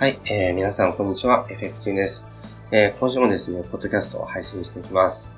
[0.00, 2.26] はい、えー、皆さんこんにちは、FX です。
[2.70, 5.36] えー、今週もですね、ポッドキャストを配信していきます。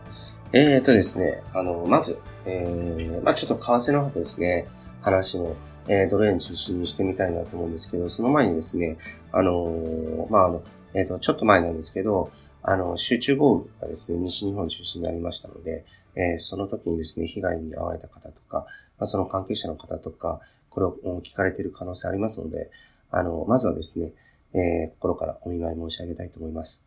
[0.52, 4.68] えーとですね、あの、まず、えー、まあちょっと為替の方ですね、
[5.00, 5.56] 話も、
[5.88, 8.98] えー、ドル円中心にしてみたいなと思うんですけど、その前にですね、
[9.32, 10.62] あのー、まああの、
[10.94, 12.30] えっ、ー、と、ちょっと前なんですけど、
[12.62, 15.84] あの、集中豪雨がですね、西日本中心になりましたので、
[16.14, 18.66] えー、その時にですね、被害に遭われた方とか、ま
[19.00, 20.38] あ、その関係者の方とか、
[20.70, 22.70] これを聞かれている可能性ありますので、
[23.10, 24.12] あの、まずはですね、
[24.54, 26.84] えー、心からお見舞い申し上げたいと思います。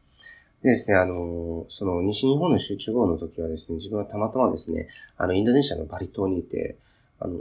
[0.61, 4.87] でですね、あの、その西日本の集中豪雨の時はですね、自分はたまたまですね、
[5.17, 6.77] あの、インドネシアのバリ島にいて、
[7.19, 7.37] あの、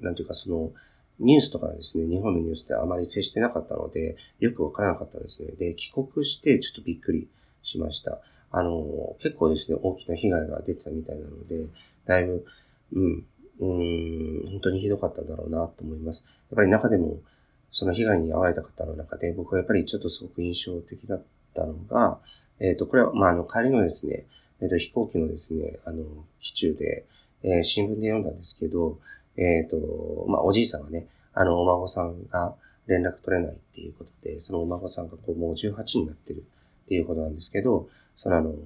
[0.00, 0.70] なんていうかその、
[1.18, 5.48] ニュースとかですね、日本のニュースってあまり接してなかったので、よくわからなかったんですね。
[5.58, 7.28] で、帰国してちょっとびっくり
[7.62, 8.20] しました。
[8.50, 11.66] あの、結構ですね、大きな被害が出てたみたいなので、
[12.06, 12.44] だいぶ、
[12.92, 13.26] うん、
[13.60, 16.24] うん、本当にひどかったんだろうなと思います。
[16.50, 17.18] やっぱり中でも、
[17.70, 21.22] その被害に遭われた方の中で、僕はやっぱりちょっとすごく印象的だっ
[21.54, 22.18] たのが、
[22.60, 24.24] えっ、ー、と、これは、まあ、あの、帰りのですね、
[24.60, 26.04] えっ、ー、と、飛行機のですね、あの、
[26.40, 27.04] 機中で、
[27.42, 28.98] えー、新聞で読んだんですけど、
[29.36, 29.76] えっ、と、
[30.28, 36.44] まあ、おじいさんがね、あの、お孫さんが連絡取れないっていうことで、そのお孫さんがこう、もう18になってる
[36.84, 38.56] っていうことなんですけど、そのあの、ま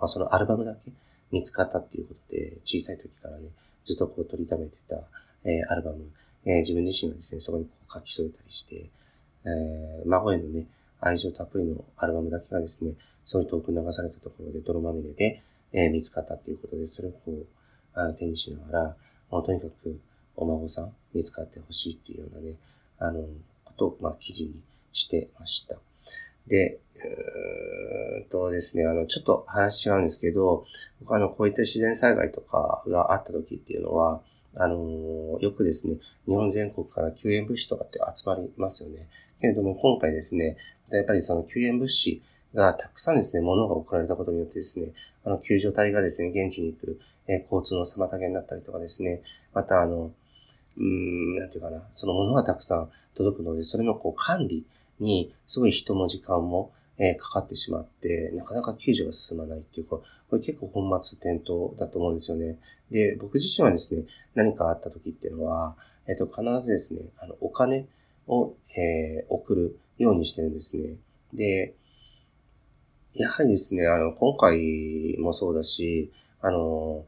[0.00, 0.90] あ、そのアルバムだけ
[1.30, 3.44] 見つかったっていうことで、小さい時からね、
[3.84, 4.96] ずっとこう取りためてた、
[5.44, 5.98] えー、アルバム、
[6.44, 8.90] えー、自分自身がですね、そこにこ書き添えたりして、
[9.44, 10.66] えー、孫へのね、
[11.00, 12.92] 愛情たっぷりのアルバムだけがですね、
[13.24, 17.46] そういう遠く流されたところで泥まみれで、えー、見つかったっていうことで、それをこう、
[17.94, 18.96] あ手にしながら、
[19.30, 20.00] まあ、とにかく
[20.36, 22.54] お孫さん見つかってほしいっていうようなね、
[22.98, 23.26] あの、
[23.64, 24.54] ことを、まあ、記事に
[24.92, 25.76] してました。
[26.46, 26.80] で、
[28.24, 30.66] うーとですね、あの、ちょっと話違うんですけど、
[31.00, 34.22] 僕あの、こういった自然災害とかがあった時っていうのは、
[34.54, 39.08] あのよくですね、日本全国から救援物資とかって集まりますよね。
[39.40, 40.56] けれども、今回ですね、
[40.90, 42.22] やっぱりその救援物資
[42.54, 44.92] がたくさんですね、物が送られたことによってですね、
[45.24, 49.22] あの、救助隊がですね、現地に行く、え、交通の妨げになったりとかですね、
[49.54, 50.12] またあの、
[50.76, 54.64] うーん、なんていうかな、その物がたくさん届くので、それのこう管理
[55.00, 59.96] にすごい人も時間も、え、かかってしまって、なかなか救助が進まないっていうか、
[60.30, 62.58] これ結構本末転倒だと思うんですよね。
[62.90, 64.04] で、僕自身はですね、
[64.34, 65.76] 何かあった時っていうのは、
[66.06, 67.86] えっ、と、必ずですね、あの、お金
[68.26, 70.94] を、えー、送るようにしてるんですね。
[71.32, 71.74] で、
[73.14, 76.10] やはりですね、あの、今回もそうだし、
[76.40, 77.04] あの、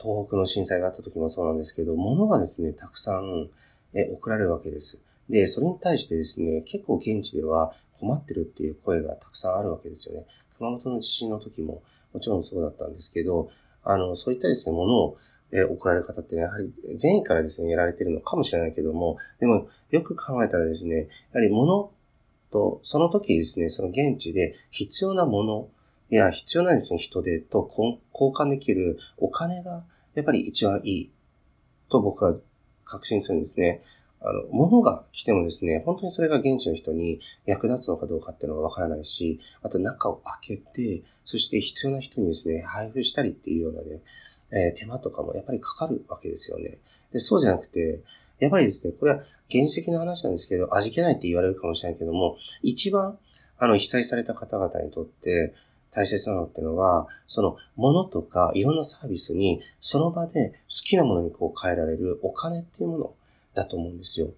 [0.00, 3.48] 東北の震災があった時もそうなんですけど、物がですね、たくさん、
[3.92, 4.98] え送られるわけです。
[5.28, 10.26] で、それに対してですね、結構現地では困ってるっていう声がたくさんあるわけですよね。
[10.58, 13.50] 熊本の地震の時ももちろんそうだったんですけど、
[13.84, 15.18] あの、そういったですね、ものを、
[15.52, 21.90] え送られる方ってね、やはり善意からですね、やられてるのかもしれないけども、でも、よく考えたらですね、やはり物
[22.52, 25.68] と、その時ですね、その現地で必要なもの
[26.08, 29.84] や必要なですね、人手と交換できるお金が、
[30.14, 31.10] やっぱり一番いい
[31.88, 32.36] と僕は
[32.84, 33.82] 確信するんですね。
[34.22, 44.00] あの、物が来てもですね、本当にそれが現地の人に役立つのかどうかっていうのがわからないし、あと中を開けて、そして必要な人にですね、配布したりっていうようなね、
[44.52, 46.78] えー、手間とかもやっぱりかかるわけですよね。
[47.12, 48.00] で、そうじゃなくて、
[48.40, 53.18] やっぱりですね、これは現実的な話なんですけど、味気ないって言われるかもしれないけども、一番、
[53.58, 55.54] あの、被災された方々にとって、
[55.92, 63.14] 大切なのってのは、その物とかいろんなサービスに、その場で好きなものにこう変えられるお金っていうもの
[63.54, 64.28] だと思うんですよ。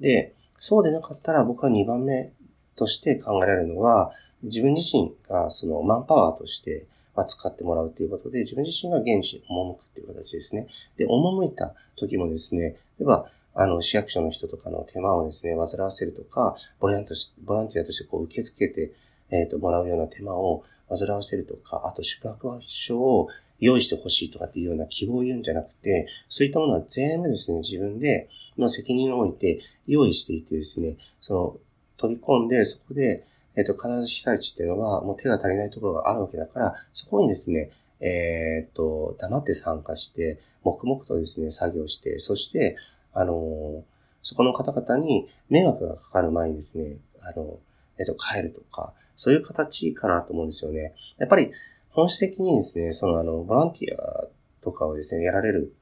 [0.00, 2.32] で、そうでなかったら僕は2番目
[2.76, 4.12] として考えられるのは、
[4.42, 6.86] 自分自身がそのマンパワーとして
[7.26, 10.68] 使ってもらうということで、自分自身が原子に赴くっていう形ですね。
[10.96, 18.92] で、赴いた時もですね、例えば、あの、市役所の人とかの手間をですね、煩わせるとか、ボランティアとしてこう受け付けて、
[19.30, 23.28] えっ、ー、と、もらうような手間を煩わせるとか、あと宿泊場所を
[23.60, 31.56] 用意してほしいとかっていうような希望を言うんじゃなくて、そういったものは全部ですね、自分での責任を置いて用意していてですね、その
[31.96, 33.26] 飛び込んで、そこで、
[33.56, 37.70] えっ、と、必ず被災地っていうのはもう手が足りないところがあるわけだから、そこにですね、
[38.00, 42.76] えっ、と、黙って参加して、黙々とですね、作業して、そして、
[43.12, 43.82] あの、
[44.22, 47.58] そこの方々に迷惑がかかる前にですね、あの、
[47.98, 50.94] えっ、と、帰るとか、そういう形かなと思うんですよね。
[51.18, 51.50] やっぱり、
[51.90, 54.28] 本質的にですね、そのあの、ボランティア
[54.60, 55.74] とかをですね、やられる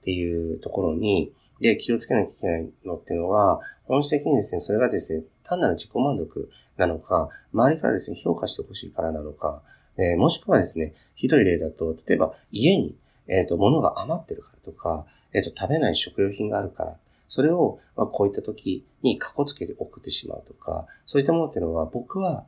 [0.00, 9.62] っていうところに、で、気をつけなきゃいけないのっていうのは、本質的にですね、それがですね、単なる自己満足なのか、周りからですね、評価してほしいからなのか、
[9.96, 12.96] えー、もしくはですね、ひどい例だと、例えば家に、
[13.28, 16.96] えっ、ー、と、物が余ってるからとか、えっ、ー、と、食べない食料品があるから、
[17.34, 22.46] それを、ま、こういった時に過去つけて送ってしまうとか、そういったものっていうのは僕は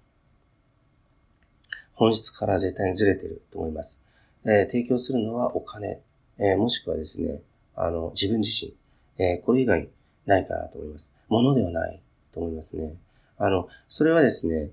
[1.94, 4.00] 本質から絶対にずれてると思います。
[4.44, 6.02] えー、提供するのはお金、
[6.38, 7.40] えー、もしくはですね、
[7.74, 8.76] あの、自分自身、
[9.18, 9.88] えー、これ以外
[10.24, 11.12] ないかなと思います。
[11.28, 12.00] ものではない
[12.32, 12.94] と思いますね。
[13.38, 14.70] あの、それはですね、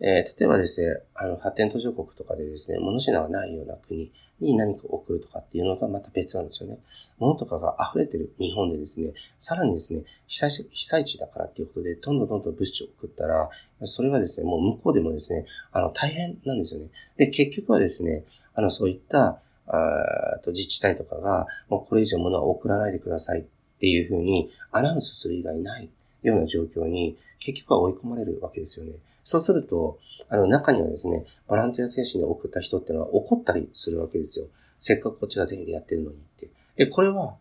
[0.00, 6.78] えー、例えばですね、あの、発展途上国とかでですね、物品がないような国に何か送るとかっていうのとはまた別なんですよね。
[7.18, 13.48] 物とかが溢れてる日本でですね、さらにですね、被災被災地だからっていうことで、どんどんどんどん物資を送ったら、
[13.84, 16.88] それはですね、もう向こうでもですね、あの、大変なんですよね。
[17.16, 23.44] で、結局はですね、あの、そういった、あと自治体とかが、もうこれ以上物は送らないでくださいっ
[23.80, 25.88] ていうふうにアナウンスする以外ない
[26.22, 28.92] ような状況に結局は追い込まれるわけですよね。
[29.28, 34.46] そうすると、あの、中にはですね、ボランティア精神で送った人っていうのは怒ったりするわけですよ。
[34.78, 36.48] せっかくこっちが善意でやってるのにって。
[36.76, 37.34] で、これは、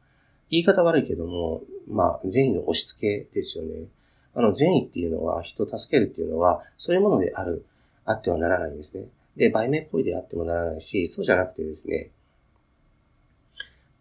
[0.50, 3.86] 言い方悪いけども、まあ、善意の押し付けですよね。
[4.34, 7.68] あの、善意っていうのは、人を助けるっていうのは、そういうものである、
[8.04, 9.06] あってはならないんですね。
[9.38, 12.10] で、売名行為であってもならないし、そうじゃなくてですね、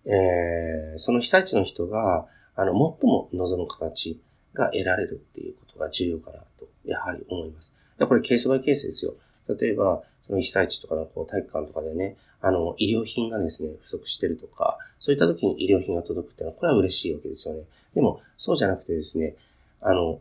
[0.06, 2.25] えー、その被災地の人が、
[2.56, 4.22] あの、最も望む形
[4.54, 7.75] が得られるっていうことが重要かなと、やはり思います。
[7.98, 9.14] これケースバイケースですよ。
[9.48, 17.62] 例えば、その被災地とかのこう体育館とかでね、あの、医療品がですね、不足してるとか、そういった時に医療品が届くっていうのは、これは嬉しいわけですよね。
[17.94, 19.34] でも、そうじゃなくてですね、
[19.81, 20.20] あの、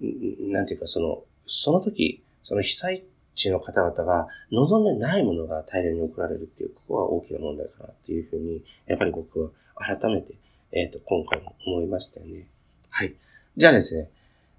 [0.00, 3.04] なんていうか、その、その時、その被災
[3.34, 10.34] 地の方々が望んでないものが大量に送られるっていう、ここは大きな問題かなっていうふうに、やっぱり僕は改めて、
[10.72, 12.46] えっ、ー、と、今回も思いましたよね。
[12.90, 13.14] はい。
[13.56, 14.08] じゃあですね、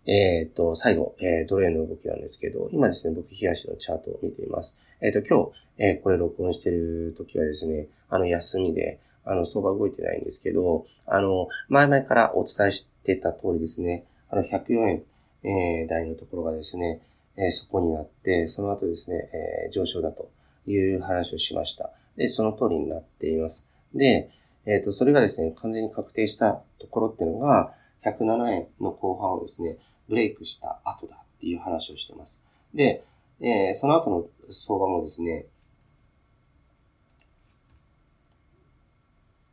[0.06, 4.78] えっ、ー、と、最後、えー、ドル円の動きなんですけど、今ですね、僕、東のチャートを見ています。
[5.02, 15.04] えっ、ー、と、今日、えー、これ録音してる時はですね、あの、休みで、あの、相場動いてないんですけど、あの、前々からお伝えしてた通りですね、あの、104円、
[15.44, 17.02] えー、台のところがですね、
[17.38, 19.30] えー、そこになって、その後ですね、
[19.66, 20.30] えー、上昇だと
[20.66, 21.92] いう話をしました。
[22.18, 23.68] で、その通りになっています。
[23.94, 24.30] で、
[24.66, 27.74] えっ、ー、と、それがですね、完全に確定したところっていうのが、
[28.04, 29.78] 107円の後半をですね、
[30.12, 32.44] ブレイクした後だっていう話をしてます。
[32.76, 33.06] で、
[33.40, 35.46] えー、その後の相場もですね、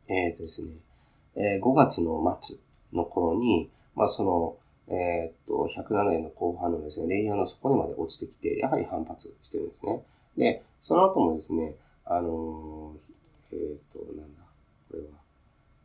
[0.09, 0.67] えっ、ー、とですね、
[1.37, 2.57] えー、5月の末
[2.91, 4.57] の頃に、まあ、その、
[4.93, 10.03] えっ、と、107円の後半のですね、レイヤーの底にまで落ちてきて、やはり反発してるんですね。
[10.35, 12.97] で、その後もですね、あの
[13.53, 14.41] えっ、と、なんだ、
[14.91, 15.07] これは、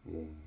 [0.08, 0.43] えー、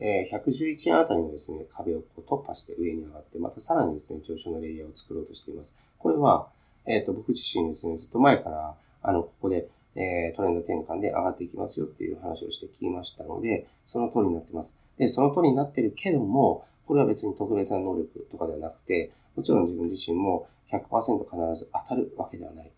[0.00, 5.76] えー、111円あたりのですね、壁をこう突破して上に上がって、またさらにですね、上昇のレイヤーを作ろうとしています。
[5.98, 6.48] これは、
[6.86, 14.76] えっ、と、僕自身ですね、ずっと前から、あの、ここで、えー、トレンド転換で上がっていきますよっていう話をしてきましたので、その通りになってます。
[14.96, 22.70] で、その通りになってるけども、これは別に特別な能力とかではなくて、もちろん自分自身も100%必ず当たるわけではない。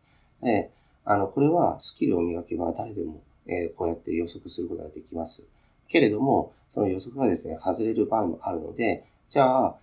[0.42, 0.70] で、
[1.04, 5.46] あの、これはスキルを磨けば誰でも、えー、こうやって予測することができます。
[5.90, 9.76] けれども、その予測がですね、外れる場合もあるので、じゃあ、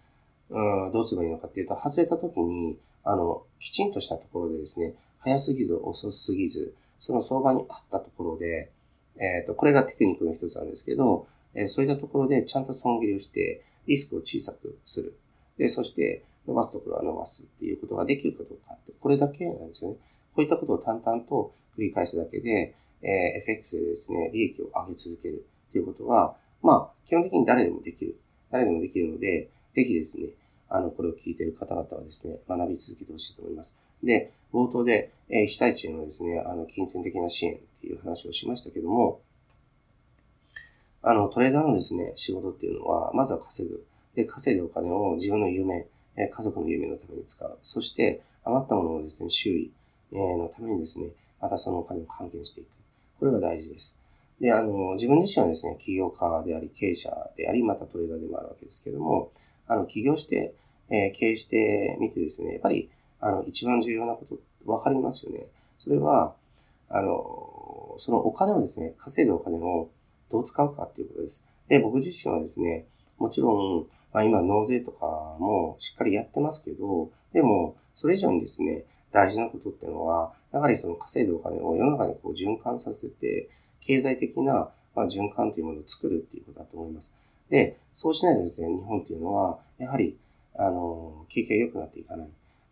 [0.50, 8.72] うん、どうすればいいのかっていうと、外れた時に、あの、きちんとしたところでですね、早すぎず遅すぎず、その相場に合ったところで、
[9.20, 15.18] えっ、ー、と、これがテクニックの一つなんですけど、えー、そういったところでちゃんと損切りをして、リスクを小さくする。
[15.58, 19.98] で、そして伸ばすところは伸ばすっていうことができるかどうかって、これだけなんですよね。
[20.36, 23.10] こういったことを淡々と繰り返すだけで、えー、
[23.44, 25.46] FX でですね、利益を上げ続ける
[25.78, 28.18] っていうことは、まあ、基本的に誰でもできる。
[28.52, 30.30] 誰でもできるので、ぜひですね、
[30.70, 33.78] あの、これを聞いている方々はですね、学び続けてほしいと思います。
[34.04, 39.22] で、冒頭で、えー、被災地へのですね、あの、金銭的な支援っていう話をしましたけども、
[41.04, 43.86] あの、トレーダーのですね、仕事っていうのは、まずは稼ぐ。
[44.16, 45.86] で、稼いだお金を自分の夢、
[46.18, 47.60] え家族の夢のために使う。
[47.62, 49.72] そして、余ったものをですね、周囲、
[50.12, 52.68] えのためにですね、またそのお金を還元していく。
[53.20, 53.97] これが大事です。
[54.40, 59.32] で、あの、自分自身はですね、起業家であり、経営者であり、またトレーダーでもあるわけですけども、
[59.68, 60.54] あの、起業して、
[60.90, 62.90] えー、経営してみてですね、やっぱり、
[63.20, 64.38] あの、一番重要なこと、
[64.72, 65.48] わかりますよね。
[65.80, 66.36] それは、
[66.90, 69.90] あの、そのお金をですね、稼いだお金を
[70.30, 71.46] どう使うかっていうことです。
[71.68, 72.86] で、僕自身はですね、
[73.18, 75.06] もちろん、まあ、今納税とか
[75.40, 83.50] もしっかりやってますけど、でも、それ以上にですね、大事なことっていうのは、やはりその稼いだお金を世の中にこう循環させて、
[83.82, 87.14] 経済的な、まあ、循環というものを作るっていうことだと思います。
[87.50, 90.18] で、そうしないとですね、日本っていうのは、やはり、
[90.56, 92.28] あの、景気が良くなっていかない。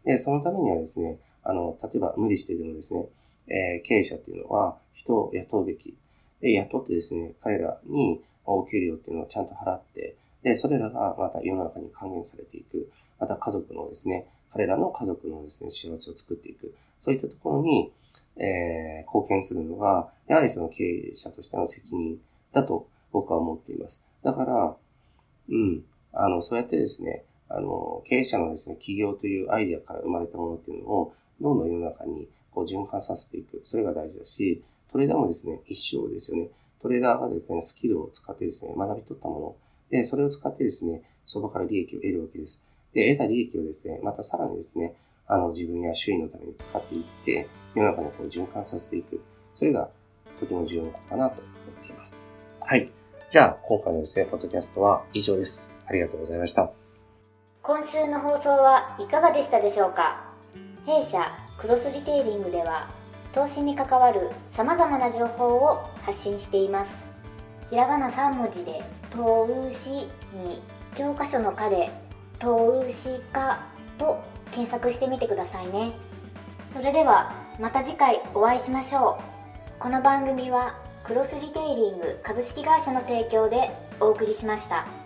[0.05, 3.05] で、そのためにはですね、あの、例えば無理してでもですね、
[3.47, 5.95] えー、経営者っていうのは人を雇うべき。
[6.41, 12.89] で、雇ってですね、彼らにお給料っていうのをちゃんと払って、で、それらがまた世の中に還元されていく。
[13.19, 16.73] また家族のですね、彼らの家族のですね、幸せを作っていく。
[16.99, 17.91] そういったところに、
[18.37, 22.19] えー、貢献するのが、やはりその経営者としての責任
[22.51, 24.05] だと僕は思っています。
[24.23, 24.75] だから、
[25.49, 33.61] うん、あの、そうやってですね、あの、経営者のですね、企業というアイデアから生まれたものっていうのを、どんどん世の中にこう循環させていく。
[33.63, 36.49] それが大事だし、トレーダーもですね、一生ですよね。
[36.81, 39.55] トレーダーがですね、スキルを使ってですね、学び取ったもの。
[39.89, 42.61] で、それを使ってですね、そこから利益を得るわけです。
[42.93, 44.95] で、得た利益をですね、またさらにですね、
[45.27, 49.21] あの、自分や周囲のために使っていって、世の中にこう循環させていく。
[49.53, 49.89] それが
[50.39, 51.49] とても重要なことかなと思
[51.81, 52.25] っています。
[52.65, 52.91] はい。
[53.29, 55.71] じゃあ、今回のですね、ポッドキャストは以上です。
[55.87, 56.71] ありがとうございました。
[57.61, 60.23] 今週の放送はいかがでしたでしょうか？
[60.85, 61.19] 弊社
[61.59, 62.87] クロスリテイリングでは
[63.33, 66.91] 投資に関わる様々な情報を発信しています
[67.71, 69.89] ひらがな3文字で「投資」
[70.37, 70.61] に
[70.95, 71.89] 教科書の「科」で
[72.37, 73.59] 「投資家」
[73.97, 74.19] と
[74.51, 75.91] 検索してみてくださいね
[76.71, 79.34] それではまた次回お会いしましょう
[79.77, 85.04] この番組はクロスリテイリング株式会社の提供でお送りしました。